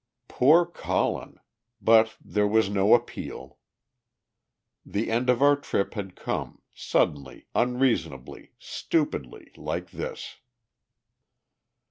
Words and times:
Poor 0.27 0.65
Colin! 0.65 1.37
But 1.79 2.15
there 2.19 2.47
was 2.47 2.71
no 2.71 2.95
appeal. 2.95 3.59
The 4.83 5.11
end 5.11 5.29
of 5.29 5.43
our 5.43 5.55
trip 5.55 5.93
had 5.93 6.15
come, 6.15 6.63
suddenly, 6.73 7.45
unreasonably, 7.53 8.53
stupidly, 8.57 9.51
like 9.55 9.91
this. 9.91 10.37